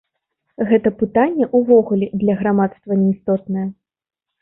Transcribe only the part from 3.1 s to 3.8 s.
істотнае.